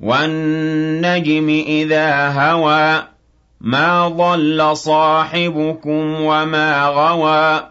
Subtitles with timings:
[0.00, 3.02] والنجم إذا هوى
[3.60, 7.70] ما ضل صاحبكم وما غوى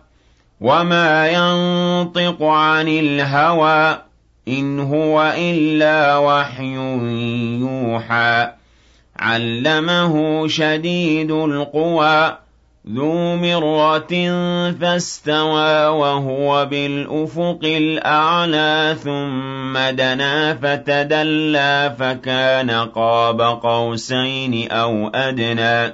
[0.61, 4.06] وما ينطق عن الهوى.
[4.47, 6.75] إن هو إلا وحي
[7.59, 8.51] يوحى.
[9.19, 12.37] علمه شديد القوى
[12.93, 14.13] ذو مرة
[14.81, 25.93] فاستوى وهو بالأفق الأعلى ثم دنا فتدلى فكان قاب قوسين أو أدنى.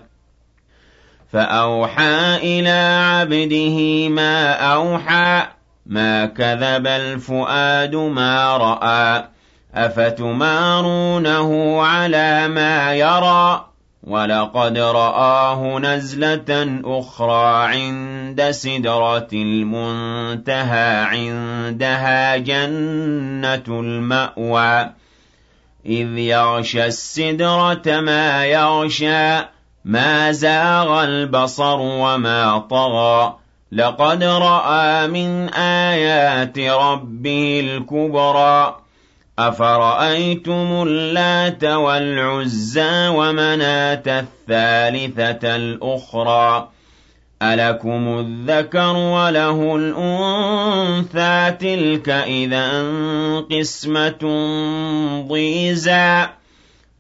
[1.34, 5.44] فأوحى إلى عبده ما أوحى
[5.86, 9.28] ما كذب الفؤاد ما رأى
[9.76, 13.66] أفتمارونه على ما يرى؟
[14.04, 24.90] ولقد رآه نزلة أخرى عند سدرة المنتهى عندها جنة المأوى.
[25.86, 29.46] إذ يغشى السدرة ما يغشى
[29.86, 33.43] ما زاغ البصر وما طغى.
[33.76, 38.80] لقد رأى من آيات ربه الكبرى.
[39.40, 46.70] أفرأيتم اللات والعزى ومناة الثالثة الأخرى؟
[47.42, 52.84] ألكم الذكر وله الأنثى؟ تلك إذا
[53.52, 54.24] قسمة
[55.28, 56.26] ضيزى.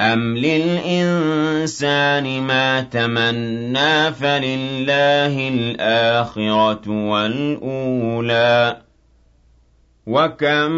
[0.00, 8.76] أَمْ لِلْإِنسَانِ مَا تَمَنَّىٰ فَلِلَّهِ الْآخِرَةُ وَالْأُولَىٰ
[10.06, 10.70] وَكَم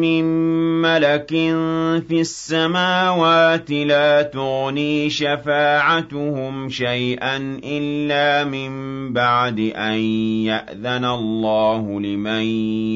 [0.00, 0.24] مِّن
[0.82, 1.28] مَّلَكٍ
[2.08, 8.72] فِي السَّمَاوَاتِ لَا تُغْنِي شَفَاعَتُهُمْ شَيْئًا إِلَّا مِن
[9.12, 9.98] بَعْدِ أَن
[10.48, 12.42] يَأْذَنَ اللَّهُ لِمَن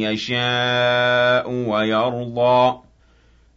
[0.02, 2.87] يَشَاءُ وَيَرْضَىٰ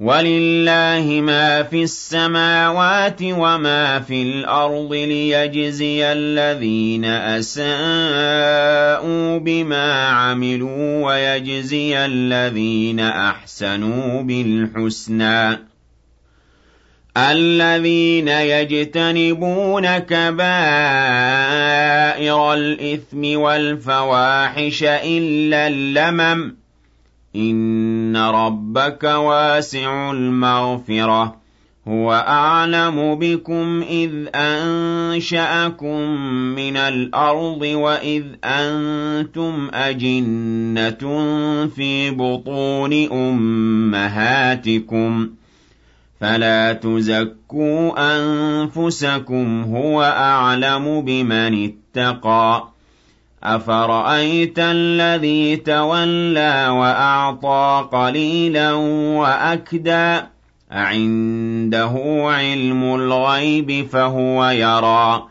[0.00, 7.68] وَلِلَّهِ مَا فِي السَّمَاوَاتِ وَمَا فِي الْأَرْضِ لِيَجْزِيَ الَّذِينَ أَسَاءُوا
[9.38, 15.58] بِمَا عَمِلُوا وَيَجْزِيَ الَّذِينَ أَحْسَنُوا بِالْحُسْنَى
[17.16, 20.44] الَّذِينَ يَجْتَنِبُونَ كَبَائِرَ
[22.54, 26.67] الْإِثْمِ وَالْفَوَاحِشَ إِلَّا اللَّمَمَ
[27.36, 31.36] إِنَّ رَبَّكَ وَاسِعُ الْمَغْفِرَةِ
[31.88, 36.00] هُوَ أَعْلَمُ بِكُمْ إِذْ أَنشَأَكُم
[36.56, 40.98] مِّنَ الْأَرْضِ وَإِذْ أَنتُمْ أَجِنَّةٌ
[41.76, 44.48] فِي بُطُونِ أُمَّهَاتِكُمْ
[46.20, 52.68] فَلَا تُزَكُّوا أَنفُسَكُمْ هُوَ أَعْلَمُ بِمَنِ اتَّقَىٰ
[53.42, 58.72] أَفَرَأَيْتَ الَّذِي تَوَلَّىٰ وَأَعْطَىٰ قَلِيلًا
[59.18, 60.22] وَأَكْدَىٰ
[60.72, 61.94] أَعِندَهُ
[62.30, 65.22] عِلْمُ الْغَيْبِ فَهُوَ يَرَىٰ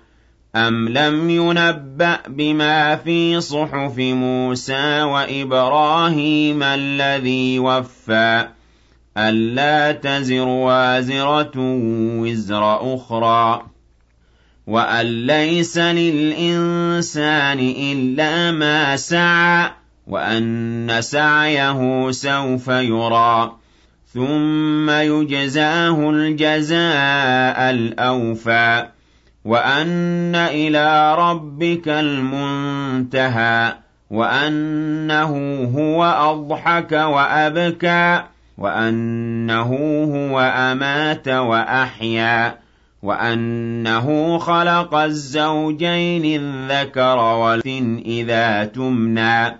[0.55, 8.47] أَمْ لَمْ يُنَبَّأْ بِمَا فِي صُحُفِ مُوسَىٰ وَإِبْرَاهِيمَ الَّذِي وَفَّىٰ
[9.17, 11.51] أَلَّا تَزِرُ وَازِرَةٌ
[12.21, 13.61] وِزْرَ أُخْرَىٰ
[14.67, 19.71] وأن ليس للإنسان إلا ما سعى
[20.07, 23.55] وأن سعيه سوف يرى
[24.13, 28.87] ثم يجزاه الجزاء الأوفى
[29.45, 33.73] وأن إلى ربك المنتهى
[34.11, 38.23] وأنه هو أضحك وأبكى
[38.57, 39.73] وأنه
[40.03, 42.66] هو أمات وأحيا
[43.03, 49.57] وأنه خلق الزوجين الذكر والثن إذا تمنى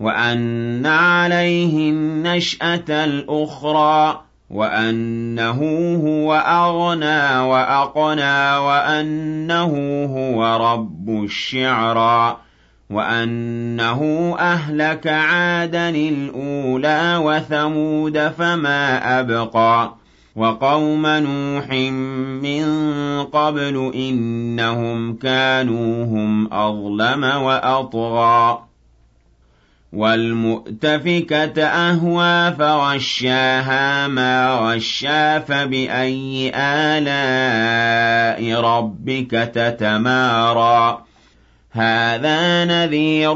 [0.00, 4.20] وأن عليه النشأة الأخرى
[4.50, 5.60] وأنه
[6.06, 12.36] هو أغنى وأقنى وأنه هو رب الشعرى
[12.90, 19.99] وأنه أهلك عادا الأولى وثمود فما أبقى
[20.40, 21.70] وقوم نوح
[22.42, 22.64] من
[23.24, 28.62] قبل إنهم كانوا هم أظلم وأطغى.
[29.92, 41.04] والمؤتفكة أهوى فغشاها ما غشا فبأي آلاء ربك تتمارى.
[41.70, 43.34] هذا نذير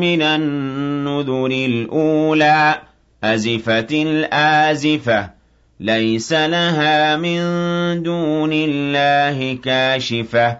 [0.00, 2.78] من النذر الأولى.
[3.24, 5.35] أزفت الآزفة
[5.80, 7.42] ليس لها من
[8.02, 10.58] دون الله كاشفة.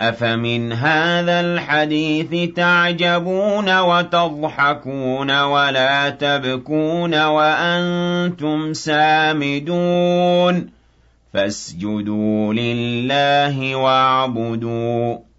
[0.00, 10.70] أفمن هذا الحديث تعجبون وتضحكون ولا تبكون وأنتم سامدون؟
[11.34, 15.31] فاسجدوا لله واعبدوا.